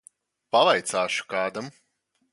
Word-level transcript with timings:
Pavaicāšu 0.55 1.27
kādam. 1.35 1.73